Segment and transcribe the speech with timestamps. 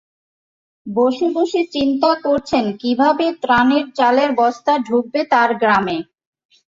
[0.87, 5.97] বসে বসে চিন্তা করছেন, কীভাবে ত্রাণের চালের বস্তা ঢুকবে তাঁর গ্রামে।